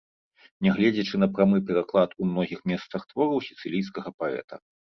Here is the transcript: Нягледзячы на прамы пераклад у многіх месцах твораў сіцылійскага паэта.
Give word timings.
Нягледзячы 0.67 1.15
на 1.23 1.27
прамы 1.35 1.57
пераклад 1.67 2.17
у 2.21 2.31
многіх 2.31 2.65
месцах 2.73 3.07
твораў 3.13 3.47
сіцылійскага 3.51 4.09
паэта. 4.21 4.55